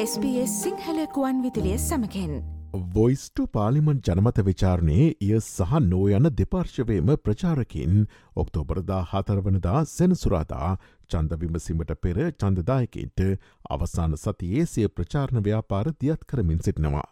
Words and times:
SBS 0.00 0.52
සිංහලකුවන් 0.62 1.38
විදිලිය 1.42 1.76
සමකෙන් 1.76 2.34
වොයිස්ට 2.94 3.40
පාලිමන් 3.52 4.02
ජනමත 4.08 4.42
විචාරණයේ 4.48 5.06
එය 5.18 5.30
සහ 5.38 5.72
නෝ 5.84 6.02
යන 6.10 6.28
දෙපාර්ශවයම 6.40 7.08
ප්‍රචාරකින් 7.18 7.96
ඔක්තෝබරදා 8.36 8.98
හතරවනදා 9.12 9.80
සෙනසුරාදා 9.86 10.68
චන්ද 11.10 11.38
විමසිමට 11.40 11.90
පෙර 12.00 12.20
චන්දදායකන්ට 12.34 13.24
අවසාන 13.70 14.14
සතියේ 14.16 14.68
සිය 14.74 14.86
ප්‍රචාරණ 14.90 15.42
ව්‍යාපාර 15.42 15.90
දියත් 15.96 16.22
කරමින් 16.24 16.62
සිටිනවා. 16.68 17.08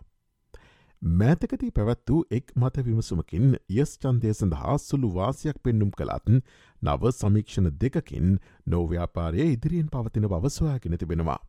මෑතකති 1.02 1.72
පැවැත් 1.72 2.06
වූ 2.08 2.22
එක් 2.30 2.54
මත 2.56 2.86
විමසුමකින් 2.86 3.58
යස් 3.78 3.96
චන්දය 3.98 4.32
සඳහා 4.34 4.78
සුළු 4.78 5.12
වාසයක් 5.18 5.60
පෙන්නුම් 5.64 5.90
කළත් 5.92 6.38
නව 6.82 7.12
සමීක්ෂණ 7.14 7.68
දෙකකින් 7.82 8.32
නෝව්‍යාපාරය 8.66 9.44
ඉදිරියෙන් 9.48 9.90
පවතින 9.90 10.30
බවස්වයාගෙන 10.30 10.98
තිබෙනවා. 10.98 11.40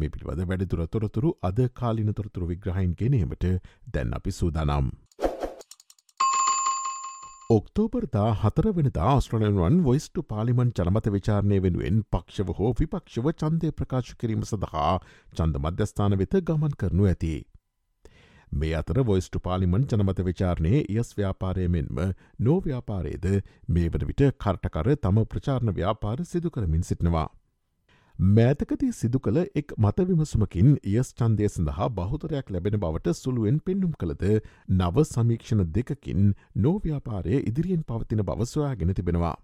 මේ 0.00 0.14
පිළිබඳ 0.14 0.48
වැඩිදුර 0.52 0.86
තොරතුරු 0.94 1.34
අද 1.42 1.60
කාලින 1.80 2.14
තොරතුරු 2.14 2.48
විග්‍රහයින් 2.52 2.96
ගෙනීමට 3.02 3.46
දැන් 3.94 4.16
අපි 4.18 4.34
සූදානම්. 4.38 4.88
ඔක්තෝබර්දා 7.50 8.30
හතර 8.40 8.66
වෙන 8.76 8.88
ආස්ට්‍රලයන්වන් 9.02 9.76
වොයිස්ටු 9.84 10.24
පාලිමන් 10.32 10.72
ජනමත 10.78 11.06
විචාරණය 11.14 11.60
වෙනුවෙන් 11.66 12.00
පක්ෂව 12.12 12.50
හෝ 12.58 12.72
විපක්ෂව 12.80 13.28
චන්දය 13.42 13.70
ප්‍රකාශ 13.78 14.10
කිරීම 14.22 14.42
සඳහා 14.44 14.90
චන්ද 15.36 15.62
මධ්‍යස්ථාන 15.62 16.16
වෙත 16.22 16.36
ගමන් 16.50 16.74
කරනු 16.82 17.08
ඇති. 17.12 17.32
මේ 18.52 18.74
අතර 18.74 19.00
වොයිස්ටු 19.06 19.40
පාලිමන් 19.40 19.86
ජනමත 19.86 20.20
විචාරණයේ 20.26 20.84
යස් 20.94 21.14
ව්‍යාපාරය 21.16 21.66
මෙන්ම 21.68 22.04
නෝව්‍යාපාරයේද 22.40 23.26
මේ 23.68 23.88
වන 23.88 24.08
විට 24.10 24.24
කර්ටකර 24.44 24.94
තම 24.98 25.24
ප්‍රචාරණ 25.32 25.74
ව්‍යාපාර 25.74 26.24
සිදු 26.24 26.50
කරමින් 26.50 26.82
සිටිනවා. 26.82 27.28
මෑතකදී 28.18 28.92
සිදු 28.92 29.18
කළ 29.20 29.36
එක් 29.54 29.72
මතවිමසුමකින් 29.76 30.70
යස් 30.92 31.10
චන්දය 31.14 31.48
සඳහා 31.48 31.86
බහුතරයක් 31.90 32.48
ලැබෙන 32.50 32.76
බවට 32.76 33.14
සුළුවෙන් 33.14 33.60
පෙන්නුම් 33.60 33.92
කළද 33.94 34.24
නව 34.70 35.04
සමීක්ෂණ 35.04 35.62
දෙකකින් 35.70 36.32
නෝව්‍යාපාරය 36.56 37.38
ඉදිරියෙන් 37.42 37.84
පවතින 37.84 38.24
බවස්වයා 38.24 38.72
ගෙන 38.74 38.92
තිබෙනවා. 38.92 39.36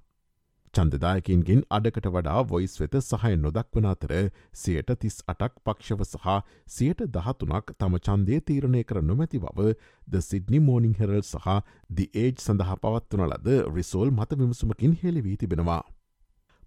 චන්දදායකින්ගෙන් 0.75 1.63
අඩකට 1.71 2.11
වඩා 2.11 2.43
වොයිස් 2.47 2.75
වෙත 2.81 2.99
සහය 3.03 3.33
නොදක්වන 3.39 3.87
අතර 3.87 4.17
සියට 4.57 4.91
තිස් 4.99 5.23
අටක් 5.29 5.63
පක්ෂව 5.65 6.03
සහ 6.09 6.39
සියට 6.69 7.07
දහතුනක් 7.15 7.75
තම 7.79 7.99
චන්දය 8.03 8.43
තීරණය 8.43 8.85
කර 8.85 9.05
නොමැති 9.05 9.39
බව 9.39 9.73
ද 10.09 10.25
සිඩ්නි 10.25 10.59
මෝනිින් 10.61 10.99
හෙරල් 10.99 11.21
සහ 11.23 11.61
දි 11.93 12.11
ඒජ් 12.17 12.43
සඳහා 12.43 12.81
පවත්වන 12.83 13.29
ලද 13.29 13.61
රිසෝල් 13.73 14.11
මත 14.13 14.31
විමසුමකින් 14.37 15.03
හෙළිවී 15.03 15.37
තිබෙනවා. 15.37 15.85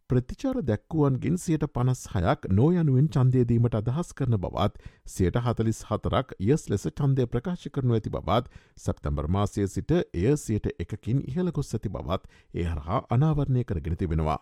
ප්‍රතිචාර 0.10 0.58
දැක්වුවන්ගෙන් 0.64 1.38
සියට 1.38 1.64
පනස් 1.70 2.02
හයක් 2.12 2.46
නෝ 2.52 2.68
යනුවෙන් 2.74 3.08
චන්දයදීමට 3.10 3.74
අදහස් 3.80 4.14
කරන 4.14 4.38
බවත් 4.40 4.86
සියට 5.06 5.40
හතලිස් 5.42 5.82
හතරක් 5.90 6.32
යස් 6.48 6.64
ලෙස 6.70 6.88
චන්දය 6.92 7.26
ප්‍රකාශ 7.28 7.66
කරනු 7.70 7.98
ඇති 7.98 8.14
බවත් 8.14 8.62
සැප්තැම්බර් 8.80 9.28
මාසය 9.30 9.68
සිට 9.70 9.92
එය 9.96 10.32
සියට 10.40 10.72
එකකින් 10.78 11.20
ඉහළගොස් 11.28 11.74
ඇති 11.74 11.92
බවත් 11.92 12.32
ඒ 12.54 12.68
හරහා 12.68 13.02
අනාවරණය 13.10 13.66
කරගෙන 13.66 13.98
තිබෙනවා. 13.98 14.40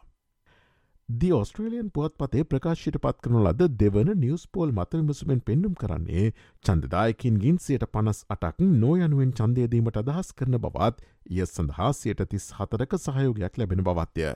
දී 1.10 1.34
ඔස්ට්‍රේලියන් 1.34 1.92
පුවත් 1.92 2.18
පතේ 2.20 2.46
ප්‍රකාශයට 2.46 3.02
පත් 3.02 3.18
කරනු 3.24 3.42
ලද 3.42 3.74
දෙවන 3.80 4.16
නිියස් 4.20 4.48
පෝල් 4.54 4.72
මත 4.72 5.02
විමසුමෙන් 5.02 5.44
පෙන්නුම් 5.44 5.76
කරන්නේ 5.76 6.32
චන්දදායකින්ගින් 6.66 7.60
සියට 7.60 7.92
පනස් 7.92 8.26
අටක් 8.30 8.66
නෝ 8.80 8.96
යනුවෙන් 9.02 9.34
චන්දයදීමට 9.34 10.00
අදහස් 10.02 10.34
කරන 10.34 10.64
බවත් 10.64 11.14
ය 11.34 11.46
සඳහා 11.46 11.94
සියට 11.96 12.28
තිස් 12.32 12.52
හතරක 12.56 13.02
සහයෝගයක් 13.04 13.58
ලැබෙන 13.58 13.84
බවත්ය. 13.84 14.36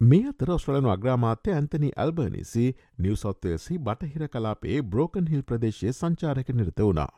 මේ 0.00 0.26
අතර 0.28 0.50
ඔස්ට්‍රලනු 0.50 0.90
අග්‍රාමාත්‍ය 0.90 1.52
ඇන්තනි 1.52 1.88
ඇල්බර්නිසි 1.96 2.66
නිවසොත්වයසි 2.98 3.78
බටහිර 3.80 4.28
කලාපේ 4.28 4.76
බ්‍රෝකන් 4.84 5.26
හිල් 5.26 5.42
ප්‍රදේශය 5.42 5.90
සංචාරක 5.92 6.52
නිරත 6.54 6.78
වුණා. 6.80 7.08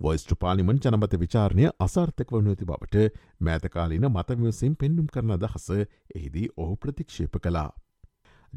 වොයිස්ට 0.00 0.32
පාලිමන් 0.40 0.78
ජනමත 0.78 1.18
විචාරණය 1.18 1.68
අසාර්ථක 1.80 2.32
වනු 2.32 2.54
ඇති 2.54 2.64
බවට 2.64 3.04
මෑතකාලීන 3.40 4.08
මතවිමසින් 4.08 4.76
පෙන්නුම් 4.76 5.06
කරන 5.08 5.36
අදහස 5.36 5.68
එහිදී 5.74 6.48
ඔහු 6.56 6.76
ප්‍රතික්ෂේප 6.76 7.38
කලා. 7.40 7.68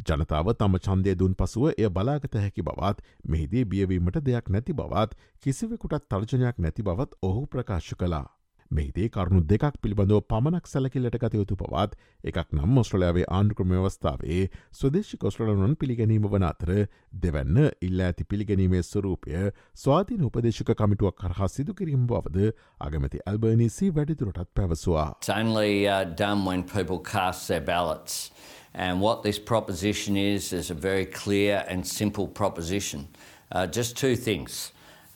ජනතාව 0.06 0.56
තම 0.56 0.80
චන්දය 0.80 1.18
දුන් 1.18 1.36
පසුව 1.36 1.69
එය 1.74 1.90
බලාගත 1.92 2.36
හැකි 2.38 2.64
බවත් 2.64 3.06
මෙහිදී 3.28 3.66
බියවීමට 3.66 4.24
දෙයක් 4.24 4.50
නැති 4.50 4.74
බවත් 4.74 5.22
කිසිවෙකුටත් 5.44 6.09
තර්ජනයක් 6.09 6.59
නැති 6.59 6.84
බවත් 6.84 7.24
ඔහු 7.24 7.48
ප්‍රකාශ 7.48 7.96
කලා. 7.96 8.28
මෙහිදේ 8.72 9.09
කරුණු 9.09 9.41
දෙකක් 9.52 9.80
පිළිබඳව 9.84 10.22
පමණක් 10.31 10.69
සැලකිල්ලට 10.72 11.18
ගතයුතු 11.24 11.57
පවත් 11.62 11.97
එකක් 12.31 12.53
නම් 12.57 12.78
ඔස්ට්‍රලයාාවේ 12.81 13.25
ආණ්ක්‍රම 13.38 13.74
වස්ථාවේ 13.85 14.41
ස්වදේශි 14.81 15.19
කොස්ට්‍රලනුන් 15.24 15.75
පිළිගැනීම 15.84 16.30
වන 16.34 16.47
අතර 16.50 16.74
දෙවැන්න 17.25 17.59
ඉල්ල 17.90 18.06
ඇති 18.07 18.28
පිළිගැනීමේ 18.34 18.84
ස්වරූපය 18.91 19.44
ස්වාධීන 19.84 20.30
උපදේශක 20.30 20.74
කමිටුවක් 20.84 21.19
කරහා 21.24 21.50
සිදු 21.56 21.78
කිරීම 21.81 22.06
බවද 22.13 22.53
අගමති 22.88 23.25
ඇල්බර්නිසි 23.25 23.91
වැඩිදුරටත් 23.96 24.53
පැවසවා. 24.53 25.09
only 25.40 25.88
uh, 25.88 26.03
done 26.03 26.46
when 26.46 26.63
people 26.63 27.00
cast 27.00 27.47
their 27.47 27.62
ballots. 27.62 28.31
And 28.74 29.01
what 29.01 29.24
this 29.24 29.40
proposition 29.40 30.16
is, 30.16 30.53
is 30.53 30.69
a 30.69 30.75
very 30.75 31.06
clear 31.06 31.66
and 31.68 31.88
simple 31.88 32.28
proposition. 32.28 33.07
Uh, 33.51 33.66
just 33.66 33.97
two 33.97 34.16
things. 34.16 34.72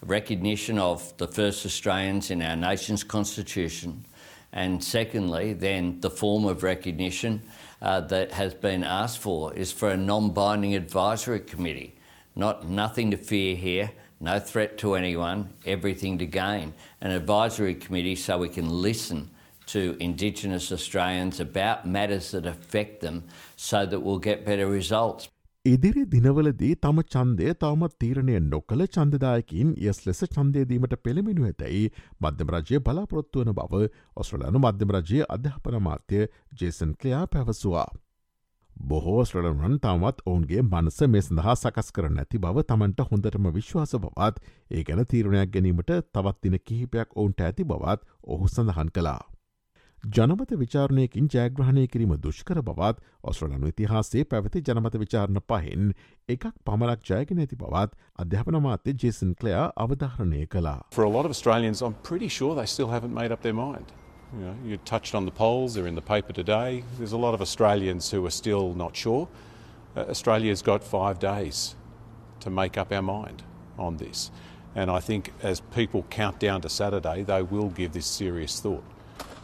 Recognition 0.06 0.78
of 0.80 1.16
the 1.18 1.28
first 1.28 1.66
Australians 1.66 2.31
in 2.31 2.41
our 2.41 2.56
nation's 2.56 3.03
constitution, 3.03 4.06
and 4.52 4.84
secondly, 4.84 5.53
then 5.53 6.00
the 6.02 6.09
form 6.09 6.46
of 6.46 6.64
recognition 6.64 7.41
uh, 7.81 8.02
that 8.02 8.31
has 8.31 8.53
been 8.53 8.84
asked 8.84 9.19
for 9.19 9.53
is 9.53 9.72
for 9.72 9.90
a 9.90 9.97
non-binding 9.97 10.75
advisory 10.75 11.40
committee. 11.40 11.96
Not 12.36 12.68
nothing 12.68 13.12
to 13.12 13.18
fear 13.18 13.56
here, 13.56 13.91
no 14.19 14.40
threat 14.40 14.78
to 14.80 14.96
anyone, 14.96 15.53
everything 15.66 16.18
to 16.20 16.25
gain. 16.25 16.74
An 17.02 17.12
advisory 17.12 17.75
committee 17.75 18.16
so 18.16 18.38
we 18.38 18.50
can 18.50 18.70
listen 18.70 19.30
to 19.68 19.97
Indigenous 20.00 20.72
Australians 20.72 21.40
about 21.40 21.88
matters 21.88 22.31
that 22.31 22.46
affect 22.46 23.02
them 23.02 23.24
so 23.56 23.85
that 23.85 24.00
we'll 24.00 24.20
get 24.20 24.46
better 24.46 24.68
results. 24.68 25.30
ඉදිරි 25.66 26.01
දිනවලදී 26.06 26.75
තම 26.75 26.97
චන්දය 27.06 27.46
තවමත් 27.56 27.94
තීරණය 27.96 28.34
නොකළ 28.46 28.84
චන්දදායකින් 28.88 29.69
යස් 29.81 30.00
ලෙස 30.06 30.19
චන්දයදීමට 30.28 30.96
පෙළමිනු 31.00 31.46
ඇතැයි 31.50 31.84
මධ්‍යම 32.22 32.50
රජය 32.56 32.79
බලාපොරොත්තුවන 32.79 33.53
බව 33.53 33.88
ඔස්ට්‍රලනු 34.18 34.59
මධ්‍යම 34.59 34.91
රජය 34.96 35.22
අධ්‍යාපන 35.29 35.78
මාත්‍ය 35.81 36.19
ජේසන් 36.59 36.91
කලයා 36.96 37.23
පැවසවා. 37.28 37.88
බොහෝ 38.88 39.23
ස්ට්‍රලනන් 39.23 39.79
තමත් 39.79 40.19
ඔවුන්ගේ 40.25 40.63
මනස 40.63 41.00
මේ 41.07 41.23
සඳහා 41.23 41.56
සකස් 41.56 41.96
කර 41.96 42.09
නැති 42.12 42.44
බව 42.46 42.66
තමන්ට 42.66 43.07
හොඳටම 43.09 43.47
විශ්වාස 43.56 43.96
බවත් 43.97 44.44
ඒ 44.69 44.84
ගැන 44.84 45.06
තීරණයක් 45.07 45.53
ගැනීමට 45.56 45.96
තවත් 46.12 46.44
දින 46.44 46.59
කිහිපයක් 46.62 47.16
ඔවුන්ට 47.16 47.40
ඇති 47.41 47.63
බවත් 47.66 48.03
ඔහු 48.28 48.52
සඳහන් 48.52 48.91
කලා. 48.91 49.22
ජනමත 50.03 50.52
විචාරණයකින් 50.59 51.28
ජයග්‍රහණය 51.31 51.88
කිරීම 51.88 52.14
දුෂ්කර 52.24 52.59
බවත් 52.62 52.97
ඔස්ට්‍රලනු 53.24 53.68
ඉතිහාසේ 53.72 54.24
පැවති 54.25 54.62
ජනමත 54.68 55.00
විචාරණ 55.00 55.40
පහෙන් 55.47 55.94
එකක් 56.28 56.47
පමලක් 56.66 57.06
ජයගෙන 57.09 57.40
ඇති 57.40 57.56
බවත් 57.56 57.96
අධ්‍යාපන 58.19 58.58
මාත්‍ය 58.66 58.94
ජේසන් 59.03 59.31
කලයා 59.41 59.72
අවධාරණය 59.78 60.46
කලා. 60.47 60.81
For 60.91 61.06
a 61.06 61.09
lot 61.09 61.25
of 61.25 61.31
Australians, 61.31 61.81
I'm 61.81 61.96
pretty 62.09 62.28
sure 62.28 62.53
they 62.53 62.66
still 62.66 62.91
haven't 62.91 63.14
made 63.14 63.31
up 63.31 63.41
their 63.41 63.56
mind. 63.56 63.94
You 64.34 64.41
know, 64.41 64.56
you 64.66 64.78
touched 64.78 65.16
on 65.16 65.25
the 65.25 65.31
polls, 65.31 65.75
they're 65.75 65.88
in 65.88 65.96
the 65.96 66.02
paper 66.02 66.34
today. 66.34 66.84
There's 66.97 67.14
a 67.14 67.22
lot 67.25 67.34
of 67.34 67.41
Australians 67.41 68.12
who 68.12 68.25
are 68.25 68.35
still 68.41 68.74
not 68.74 68.97
sure. 68.97 69.30
Uh, 69.96 70.02
Australia's 70.09 70.62
got 70.62 70.84
five 70.84 71.20
days 71.20 71.75
to 72.41 72.50
make 72.50 72.78
up 72.78 72.91
our 72.91 73.02
mind 73.02 73.44
on 73.78 73.97
this. 73.97 74.31
And 74.75 74.91
I 74.91 75.00
think 75.00 75.31
as 75.41 75.62
people 75.62 76.03
count 76.09 76.40
down 76.40 76.59
to 76.62 76.70
Saturday, 76.70 77.24
they 77.24 77.41
will 77.41 77.70
give 77.70 77.94
this 77.94 78.08
serious 78.08 78.59
thought. 78.59 78.84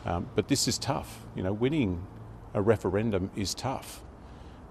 Um, 0.05 0.29
but 0.35 0.49
this 0.49 0.69
is 0.69 0.79
tough. 0.79 1.25
You 1.35 1.43
know, 1.43 1.53
winning 1.53 2.07
a 2.53 2.63
referendum 2.63 3.31
is 3.37 3.55
tough. 3.55 4.03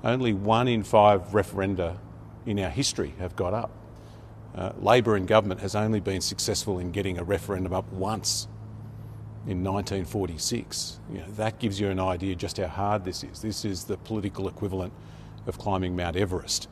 Only 0.04 0.34
one 0.34 0.68
in 0.68 0.84
five 0.84 1.22
referenda 1.32 1.98
in 2.46 2.60
our 2.60 2.70
history 2.70 3.14
have 3.20 3.36
got 3.36 3.54
up. 3.54 3.72
Uh, 4.56 4.72
Labor 4.80 5.18
in 5.18 5.26
government 5.26 5.62
has 5.62 5.76
only 5.76 6.00
been 6.00 6.22
successful 6.22 6.78
in 6.78 6.92
getting 6.92 7.18
a 7.18 7.24
referendum 7.24 7.74
up 7.74 7.92
once 7.92 8.48
in 9.48 9.64
1946. 9.64 11.00
You 11.12 11.20
know, 11.20 11.32
that 11.38 11.60
gives 11.60 11.80
you 11.80 11.90
an 11.90 12.00
idea 12.00 12.36
just 12.36 12.58
how 12.58 12.68
hard 12.68 13.04
this 13.04 13.24
is. 13.24 13.42
This 13.42 13.66
is 13.66 13.86
the 13.86 13.98
political 13.98 14.48
equivalent 14.48 14.94
of 15.48 15.58
climbing 15.58 15.96
Mount 15.96 16.16
Everest. 16.16 16.70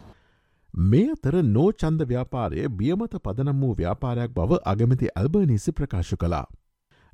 මේ 0.91 0.99
අතර 1.11 1.35
නෝ 1.43 1.63
චන්ද 1.81 2.05
ව්‍යාපාරය 2.11 2.67
බියමත 2.81 3.15
පදනම් 3.23 3.63
වූ 3.63 3.71
ව්‍යාපාරයක් 3.79 4.35
බව 4.35 4.59
අගමති 4.73 5.07
ඇල්බර්නිසි 5.21 5.71
ප්‍රකාශ 5.79 6.13
කලා. 6.21 6.45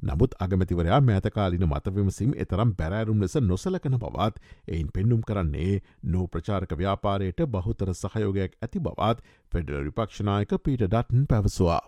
නමුත් 0.03 0.35
අගමැතිවරයා 0.39 1.01
මෑතකාලින 1.03 1.67
මතවිමසිම් 1.67 2.35
එතරම් 2.37 2.75
බැරෑරුම් 2.75 3.21
ලෙස 3.21 3.37
නොසලකන 3.43 3.99
බවත් 3.99 4.43
එයින් 4.69 4.93
පෙන්නුම් 4.95 5.23
කරන්නේ 5.23 5.81
නෝ 6.07 6.27
ප්‍රචාරක 6.29 6.77
ව්‍යාපාරයට 6.77 7.47
බහුතර 7.49 7.95
සහයෝගයක් 7.95 8.61
ඇති 8.61 8.81
බවත් 8.81 9.27
ෆෙඩරල් 9.53 9.91
විපක්ෂනායක 9.91 10.55
පීට 10.61 10.87
ඩටන් 10.87 11.27
පැවසවා. 11.27 11.83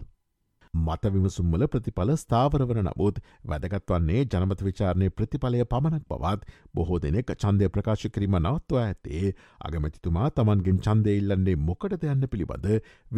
මතවිමසුම්මල 0.75 1.67
ප්‍රතිඵල 1.73 2.11
ස්ථාවරවන 2.23 2.81
නමුත් 2.87 3.21
වැදගත් 3.51 3.93
වන්නේ 3.93 4.25
ජනමත 4.27 4.65
විචාරණය 4.69 5.11
ප්‍රතිඵලය 5.11 5.65
පමණක් 5.73 6.07
බවත් 6.11 6.49
බොහෝ 6.75 6.99
දෙනෙක් 7.05 7.31
චන්දය 7.45 7.69
ප්‍රකාශ 7.77 8.07
කිරීම 8.17 8.37
නවත්වා 8.41 8.85
ඇත්තේ 8.87 9.33
අගමැතිතුමා 9.69 10.31
තමන්ගෙන් 10.39 10.81
චන්දය 10.87 11.17
ඉල්ලන්නේ 11.21 11.57
මොකටද 11.69 12.09
යන්න 12.15 12.29
පිළිබඳ 12.35 12.67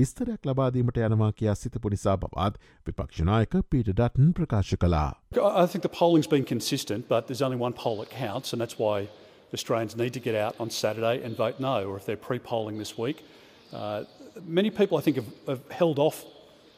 විස්තරයක් 0.01 0.51
ලබාදීමට 0.51 1.01
යනවා 1.09 1.33
කියා 1.41 1.57
සිතපු 1.63 1.95
නිසා 1.97 2.17
බවත් 2.27 2.61
විපක්ෂනායක 2.91 3.57
පීට 3.71 3.93
ඩටන් 3.93 4.33
ප්‍රකාශ 4.41 4.77
කලා. 4.85 5.09
I 5.37 5.67
think 5.67 5.83
the 5.89 5.95
polling's 6.01 6.31
been 6.37 6.45
consistent, 6.45 7.09
but 7.09 7.27
there's 7.27 7.43
only 7.49 7.61
one 7.67 7.73
poll 7.73 7.97
that 8.03 8.11
counts, 8.11 8.53
and 8.53 8.61
that's 8.61 8.79
why 8.79 9.09
Australians 9.55 9.97
need 9.97 10.13
to 10.13 10.21
get 10.21 10.35
out 10.35 10.55
on 10.61 10.71
Saturday 10.71 11.25
and 11.25 11.37
vote 11.37 11.61
no, 11.61 11.77
or 11.89 11.97
if 11.97 12.05
they're 12.05 12.25
pre 12.29 12.39
polling 12.39 12.79
this 12.79 12.99
week. 12.99 13.25
Uh, 13.73 14.05
many 14.45 14.71
people, 14.71 14.99
I 14.99 15.01
think, 15.01 15.17
have, 15.17 15.31
have 15.49 15.63
held 15.71 15.99
off 15.99 16.25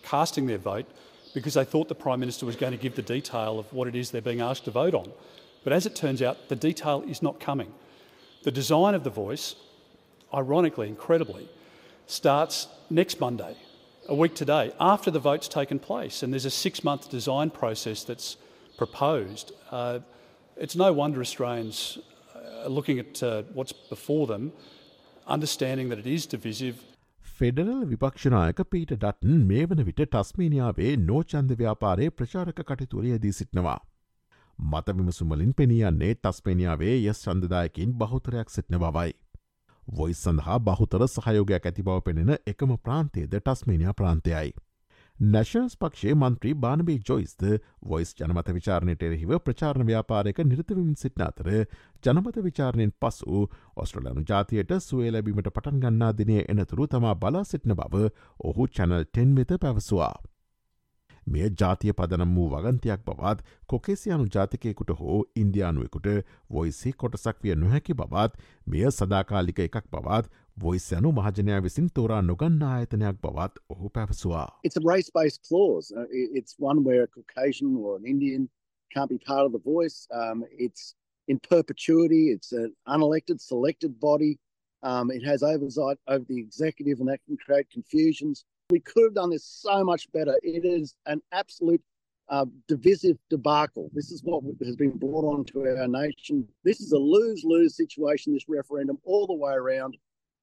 casting 0.03 0.47
their 0.47 0.59
vote 0.59 0.87
because 1.35 1.55
they 1.55 1.65
thought 1.65 1.89
the 1.89 1.95
Prime 1.95 2.21
Minister 2.21 2.47
was 2.47 2.57
going 2.57 2.73
to 2.73 2.79
give 2.79 2.97
the 2.97 3.03
detail 3.03 3.59
of 3.59 3.73
what 3.73 3.89
it 3.89 3.95
is 3.95 4.11
they're 4.11 4.21
being 4.21 4.41
asked 4.41 4.65
to 4.65 4.71
vote 4.71 4.95
on. 4.95 5.13
But 5.65 5.73
as 5.73 5.87
it 5.87 5.95
turns 5.95 6.23
out, 6.23 6.49
the 6.49 6.57
detail 6.57 7.05
is 7.07 7.23
not 7.23 7.41
coming. 7.41 7.73
The 8.45 8.51
design 8.51 8.95
of 8.95 9.05
the 9.05 9.11
voice, 9.11 9.55
ironically, 10.33 10.89
incredibly, 10.89 11.49
starts 12.07 12.69
next 12.89 13.21
Monday, 13.21 13.57
a 14.09 14.15
week 14.15 14.35
today, 14.35 14.73
after 14.81 15.11
the 15.11 15.19
vote's 15.19 15.49
taken 15.49 15.79
place. 15.79 16.23
And 16.23 16.33
there's 16.33 16.47
a 16.47 16.51
six 16.51 16.83
month 16.83 17.11
design 17.11 17.51
process 17.51 18.05
that's 18.05 18.37
proposed. 18.77 19.53
Uh, 19.71 20.01
it's 20.57 20.77
no 20.77 20.93
wonder 20.93 21.21
Australians 21.21 21.99
are 22.65 22.69
looking 22.69 22.99
at 22.99 23.23
uh, 23.23 23.43
what's 23.53 23.73
before 23.73 24.27
them, 24.27 24.53
understanding 25.27 25.89
that 25.91 25.99
it 25.99 26.07
is 26.07 26.27
divisive, 26.27 26.83
federal 27.39 27.83
විපක්ෂනායක 27.91 28.61
Peter 28.71 28.93
Dutton 28.95 29.43
මේ 29.49 29.67
වන 29.71 29.83
විට 29.89 30.01
ටස්මේනියාවේ 30.05 30.95
නෝචන්ද 31.03 31.53
ව්‍යාපාරය 31.61 32.09
ප්‍රචාරක 32.13 32.63
කටතුරයදී 32.63 33.31
සිටනවා. 33.33 33.77
මත 34.59 34.95
විමසුමලින් 34.99 35.53
පෙනියන්නේ 35.55 36.17
තස්පේනියාවේ 36.17 36.97
යස් 37.05 37.21
චන්දදායකින් 37.25 37.93
බහුතරයක් 38.01 38.51
සිටන 38.51 38.79
බවයි. 38.79 39.13
Voice 39.89 40.23
සඳහා 40.25 40.59
බහුතර 40.61 41.05
සහයෝගයක් 41.09 41.69
ඇති 41.71 41.83
බව 41.83 42.03
පෙනෙන 42.09 42.35
එකම 42.47 42.75
ප්‍රාන්තයේද 42.79 43.37
ටස්මේනියා 43.37 43.95
ප්‍රාන්තයයි. 43.95 44.51
නැශන්ස් 45.21 45.73
පක්ෂේ 45.77 46.13
මන්ත්‍රී 46.15 46.55
බානබේ 46.57 46.99
ජොයිස්ද 47.01 47.41
වොයිස් 47.85 48.13
ජනමත 48.15 48.53
විචාරණයට 48.53 49.03
එරෙහිව 49.03 49.33
ප්‍රචාරණ 49.41 49.89
ව්‍යාපාරයක 49.89 50.39
නිරතවින් 50.45 50.95
සිටන 50.97 51.25
අතර 51.27 51.51
ජනමත 52.05 52.39
විචාරණයෙන් 52.45 52.95
පසු 53.01 53.43
ඔස්ට්‍රලයානු 53.77 54.25
ජාතියට 54.25 54.79
සුවේ 54.81 55.11
ලැබීමට 55.11 55.51
පටන් 55.51 55.83
ගන්නා 55.83 56.15
දිනේ 56.15 56.47
එනතුරු 56.49 56.87
තමා 56.89 57.19
බලා 57.19 57.45
සිටින 57.45 57.75
බව 57.77 58.09
ඔහු 58.45 58.69
චැනල් 58.71 58.99
ටෙන් 59.05 59.35
වෙත 59.35 59.61
පැවසවා. 59.61 60.15
මෙය 61.27 61.51
ජාතිය 61.53 61.93
පදනම් 61.95 62.35
වූ 62.35 62.49
වගන්තයක් 62.51 63.03
බවත් 63.05 63.45
කොකෙසියානු 63.67 64.27
ජාතිකයකුට 64.29 64.93
හෝ 64.99 65.19
ඉන්දයානුවෙකුට 65.37 66.09
වොයිසි 66.51 66.93
කොටසක් 66.95 67.43
විය 67.43 67.57
නොහැකි 67.57 67.95
බවත් 67.95 68.47
මෙය 68.67 68.85
සදාකාලික 68.93 69.59
එකක් 69.61 69.91
බවත් 69.91 70.31
වොයිස් 70.62 70.92
යනු 70.94 71.12
මහජනයා 71.12 71.62
විසින් 71.66 71.88
තෝරා 71.96 72.22
නොගන්න 72.22 72.64
ආයතනයක් 72.72 73.16
බවත් 73.22 73.62
ඔහු 73.70 73.90
පැවසවා. 73.90 74.48
It's 74.68 74.78
a 74.82 74.86
race-based 74.94 75.42
clause. 75.48 75.92
Uh, 75.92 76.06
it's 76.40 76.54
one 76.60 76.84
where 76.88 77.04
a 77.04 77.08
Caucasian 77.08 77.76
or 77.76 77.96
an 77.96 78.06
Indian 78.06 78.50
can't 78.96 79.10
be 79.10 79.20
part 79.32 79.46
of 79.48 79.52
the 79.52 79.64
voice. 79.74 79.98
Um, 80.22 80.46
it's 80.66 80.84
in 81.28 81.40
perpetuity. 81.40 82.24
It's 82.36 82.52
an 82.52 82.76
unelected, 82.88 83.42
selected 83.42 84.00
body. 84.00 84.34
Um, 84.84 85.12
it 85.12 85.24
has 85.24 85.42
oversight 85.44 85.98
over 86.08 86.26
the 86.28 86.40
executive, 86.40 87.00
and 87.00 87.08
that 87.10 87.22
can 87.26 87.38
create 87.38 87.68
confusions. 87.72 88.46
We 88.70 88.80
could 88.80 89.04
have 89.08 89.16
done 89.16 89.32
this 89.36 89.46
so 89.46 89.84
much 89.84 90.12
better. 90.12 90.36
It 90.44 90.66
is 90.66 90.96
an 91.06 91.22
absolute 91.32 91.82
uh, 92.30 92.46
divisive 92.68 93.18
debacle. 93.30 93.90
This 93.94 94.12
is 94.12 94.24
what 94.24 94.44
has 94.64 94.76
been 94.76 94.98
brought 94.98 95.26
onto 95.26 95.68
our 95.68 95.88
nation. 95.88 96.48
This 96.64 96.80
is 96.80 96.92
a 96.92 96.98
lose 96.98 97.44
lose 97.44 97.76
situation, 97.76 98.34
this 98.34 98.48
referendum, 98.48 98.98
all 99.04 99.26
the 99.28 99.34
way 99.34 99.54
around. 99.54 99.98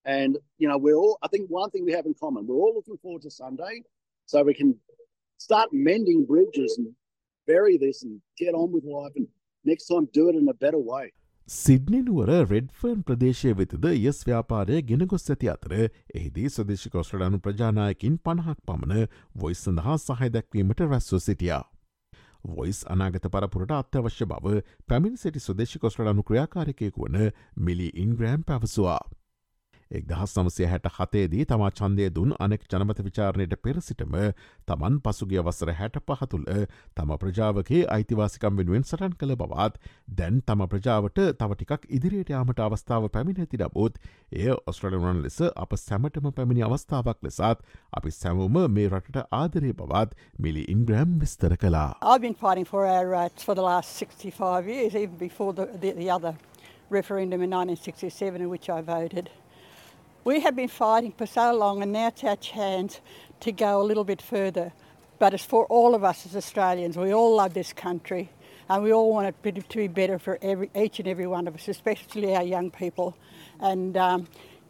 And, 0.05 0.37
you 0.59 0.67
know, 0.69 0.77
we're 0.77 0.95
all, 0.95 1.17
I 1.23 1.27
think 1.27 1.49
one 1.49 1.71
thing 1.71 1.83
we 1.83 1.93
have 1.93 2.05
in 2.05 2.13
common, 2.13 2.45
we're 2.47 2.55
all 2.55 2.73
looking 2.75 2.97
forward 2.97 3.23
to 3.23 3.31
Sunday 3.31 3.81
so 4.29 4.43
we 4.43 4.53
can 4.53 4.75
start 5.39 5.69
mending 5.73 6.25
bridges 6.25 6.77
and 6.77 6.93
bury 7.47 7.77
this 7.77 8.03
and 8.03 8.21
get 8.37 8.53
on 8.53 8.71
with 8.71 8.85
life 8.85 9.13
and 9.15 9.27
next 9.65 9.87
time 9.87 10.07
do 10.13 10.29
it 10.29 10.35
in 10.35 10.47
a 10.49 10.53
better 10.53 10.79
way. 10.79 11.11
සිඩ්නිනුවර 11.49 12.29
රෙඩ්ෆර්න් 12.49 13.01
ප්‍රදේශය 13.07 13.51
වෙතද 13.57 13.83
යස් 13.89 14.21
ව්‍යාපාරය 14.27 14.79
ගෙනගොස් 14.91 15.27
ඇති 15.33 15.49
අතර 15.51 15.75
එහිදී 15.79 16.49
සදේශික 16.49 16.95
ඔස්ට්‍රඩානු 17.01 17.39
ප්‍රජානායකින් 17.47 18.15
පණහක් 18.25 18.63
පමණ 18.69 19.03
voice 19.43 19.61
සඳහා 19.67 19.97
සහය 20.05 20.29
දැක්වීමට 20.35 20.81
රැස්ව 20.85 21.19
සිටියා. 21.27 21.61
වොයිස් 22.55 22.79
අනාගත 22.95 23.29
පරපුරට 23.35 23.75
අත්‍යවශ්‍ය 23.77 24.25
බව 24.31 24.55
පැමිණි 24.89 25.21
සිටි 25.23 25.43
සුදේශි 25.45 25.83
කොස්ට්‍රඩානු 25.83 26.25
ක්‍රියාකාරකයකු 26.31 27.05
වන 27.05 27.29
මිලි 27.67 27.91
ඉන්ග්‍රෑම් 28.05 28.47
පැවසවා. 28.49 28.99
එක් 29.91 30.07
දහස් 30.09 30.33
නමසය 30.37 30.65
හැට 30.65 30.87
හතේදී 30.89 31.45
තමා 31.45 31.69
චන්දය 31.71 32.09
දුන් 32.09 32.33
අනෙක් 32.39 32.63
ජනමත 32.65 33.01
විචාරණයට 33.05 33.55
පෙරසිටම 33.61 34.15
තමන් 34.65 34.97
පසුගිය 34.99 35.41
වසර 35.41 35.71
හැට 35.79 35.99
පහතුළ 36.01 36.47
තම 36.95 37.11
ප්‍රජාවගේ 37.23 37.83
අයිතිවාසිකම් 37.95 38.57
වෙනුවෙන් 38.57 38.83
සටන් 38.83 39.13
කළ 39.19 39.35
බවත් 39.35 39.93
දැන් 40.19 40.41
තම 40.41 40.65
ප්‍රජාවට 40.67 41.21
තවටිකක් 41.37 41.85
ඉදිරියට 41.99 42.33
යාමට 42.33 42.63
අවස්ථාව 42.65 43.09
පැමිණ 43.13 43.45
ඇති 43.45 43.61
ඩබෝත් 43.61 44.01
එය 44.33 44.49
ඔස්ට්‍රලවරන් 44.55 45.21
ලෙස 45.21 45.39
අප 45.45 45.77
සැමටම 45.77 46.31
පැමිණි 46.31 46.65
අවස්ථාවක් 46.69 47.21
ලෙසත් 47.21 47.63
අපි 47.93 48.15
සැමම 48.17 48.57
මේ 48.79 48.89
රටට 48.89 49.29
ආදරය 49.31 49.73
බවත් 49.73 50.17
මිලි 50.39 50.65
ඉන්ග්‍රෑම් 50.75 51.19
විස්තර 51.21 51.57
කලා. 51.57 51.87
I've 52.01 52.21
been 52.21 52.35
fighting 52.35 52.65
for 52.65 52.85
our 52.87 53.07
rights 53.07 53.43
for 53.43 53.55
the 53.55 53.61
last 53.61 53.95
65 53.97 54.67
years, 54.67 54.95
even 54.95 55.17
before 55.17 55.53
the, 55.53 55.65
the, 55.79 55.91
the 55.93 56.09
other 56.09 56.35
referendum 56.89 57.41
in 57.41 57.49
1967 57.49 58.41
in 58.41 58.49
which 58.49 58.69
I 58.69 58.81
voted. 58.81 59.29
We 60.25 60.39
have 60.39 60.55
been 60.55 60.69
fighting 60.69 61.11
for 61.11 61.27
so 61.27 61.53
long, 61.53 61.83
and 61.83 61.91
now 61.91 62.07
it's 62.07 62.23
our 62.23 62.35
chance 62.35 62.99
to 63.41 63.51
go 63.51 63.79
a 63.79 63.83
little 63.83 64.03
bit 64.03 64.23
further. 64.23 64.73
But 65.19 65.35
it's 65.35 65.45
for 65.45 65.67
all 65.67 65.93
of 65.93 66.03
us 66.03 66.25
as 66.25 66.35
Australians. 66.35 66.97
We 66.97 67.13
all 67.13 67.35
love 67.35 67.53
this 67.53 67.73
country, 67.73 68.31
and 68.67 68.81
we 68.81 68.91
all 68.91 69.13
want 69.13 69.27
it 69.27 69.55
to 69.69 69.77
be 69.77 69.87
better 69.87 70.17
for 70.17 70.39
every, 70.41 70.71
each 70.75 70.97
and 70.97 71.07
every 71.07 71.27
one 71.27 71.47
of 71.47 71.53
us, 71.53 71.67
especially 71.67 72.35
our 72.35 72.41
young 72.41 72.71
people. 72.71 73.15
And 73.59 73.95
um, 73.97 74.27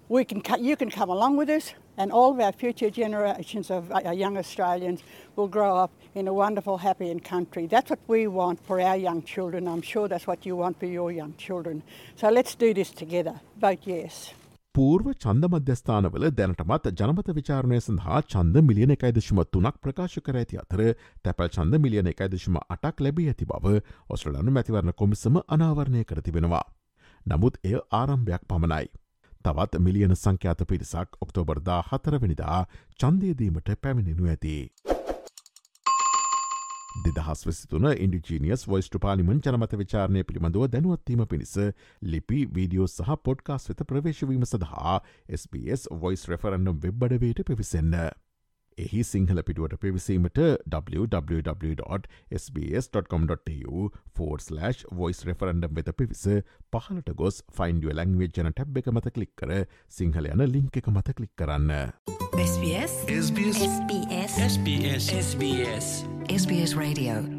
we 0.09 0.25
can, 0.25 0.43
you 0.61 0.75
can 0.75 0.91
come 0.91 1.09
along 1.09 1.37
with 1.37 1.49
us, 1.49 1.73
and 1.95 2.11
all 2.11 2.33
of 2.33 2.39
our 2.41 2.51
future 2.51 2.89
generations 2.89 3.71
of 3.71 3.93
our 3.93 4.13
young 4.13 4.37
Australians 4.37 5.03
will 5.37 5.47
grow 5.47 5.77
up 5.77 5.91
in 6.15 6.27
a 6.27 6.33
wonderful, 6.33 6.79
happy 6.79 7.09
and 7.09 7.23
country. 7.23 7.65
That's 7.65 7.89
what 7.89 7.99
we 8.07 8.27
want 8.27 8.61
for 8.65 8.81
our 8.81 8.97
young 8.97 9.23
children. 9.23 9.69
I'm 9.69 9.81
sure 9.81 10.09
that's 10.09 10.27
what 10.27 10.45
you 10.45 10.57
want 10.57 10.81
for 10.81 10.85
your 10.85 11.13
young 11.13 11.33
children. 11.37 11.81
So 12.17 12.27
let's 12.27 12.55
do 12.55 12.73
this 12.73 12.91
together. 12.91 13.39
Vote 13.57 13.79
yes. 13.85 14.33
පූර්ව 14.75 15.05
චන්ද 15.15 15.47
මධ්‍යස්ථානවල 15.47 16.23
දැනටමත් 16.37 16.87
ජනමත 16.91 17.29
විචාරණය 17.37 17.77
සඳහා 17.77 18.17
චන්ද 18.31 18.63
මිලියන 18.69 18.91
එකයිදශම 18.95 19.39
තුනක් 19.47 19.77
ප්‍රකාශ 19.83 20.17
කර 20.25 20.39
ඇති 20.41 20.59
අතර 20.63 20.81
තැපල් 21.23 21.47
චන්ද 21.49 21.79
මිලියන 21.83 22.09
එකයිදශම 22.11 22.57
අටක් 22.75 23.03
ලැබී 23.05 23.29
ඇති 23.31 23.47
බව 23.51 23.71
ඔස්ට්‍රලනු 24.09 24.55
මැතිවරණ 24.57 24.97
කොමිසම 25.01 25.39
අනාවරණය 25.47 26.03
කරති 26.03 26.35
වෙනවා. 26.37 26.63
නමුත් 27.25 27.61
එය 27.63 27.77
ආරම්භයක් 27.93 28.43
පමණයි. 28.49 28.91
තවත් 29.45 29.79
මිලියන 29.79 30.15
සංඛ්‍යාත 30.15 30.67
පිරිසක් 30.67 31.21
ඔක්තෝබර්දා 31.21 31.79
හතරවනිදා 31.89 32.59
චන්දයදීමට 32.99 33.71
පැමිණෙනු 33.81 34.27
ඇති. 34.27 34.57
දෙදහස් 36.95 37.41
වෙසිතුන 37.47 37.87
ඉන්ඩිජීනියස් 37.93 38.65
වොයිස්ට 38.67 38.97
පාලිමන් 39.03 39.41
ජනමත 39.41 39.73
විචාරණය 39.81 40.23
පිළිබඳව 40.23 40.67
දැනුවත්වීම 40.71 41.25
පිණිස 41.27 41.55
ලිපි 42.13 42.43
වීඩියෝ 42.55 42.87
සහ 42.87 43.17
පොඩ්කාස් 43.23 43.67
වෙත 43.69 43.83
ප්‍රවේශවීම 43.89 44.45
සඳහා 44.45 44.99
SBS 45.39 45.89
වොයිස් 46.03 46.27
රෙෆරන්නම් 46.29 46.79
වෙබ්බඩවයට 46.81 47.43
පිවිසන්න. 47.45 47.97
එහි 48.77 49.03
සිංහල 49.03 49.39
පිටුවට 49.47 49.75
පිවිසීමට 49.81 50.39
www.sbs.com.tu 50.73 51.91
ෆෝර්ස් 54.17 54.47
වොයිස් 54.93 55.19
වෙත 55.79 55.89
පිවිස 56.01 56.23
පහලට 56.73 57.09
ගොස් 57.21 57.37
ෆයින්ඩුව 57.59 57.95
ලංවේ 57.95 58.29
ජන 58.29 58.51
ටැබ් 58.51 58.77
එක 58.83 58.87
මත 58.93 59.07
කලික් 59.15 59.33
කර 59.39 59.51
සිංහල 59.99 60.25
යන 60.33 60.41
ලිංක 60.51 60.73
එක 60.81 60.87
මත 60.91 61.09
කලික් 61.15 61.33
කරන්න. 61.35 61.71
SBS 62.35 62.93
SBS 63.13 63.59
SBS 63.63 64.33
SBS 64.49 65.05
SBS 65.23 65.87
SBS 66.27 66.71
Radio 66.75 67.34